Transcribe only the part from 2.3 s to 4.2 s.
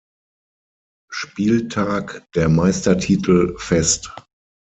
der Meistertitel fest.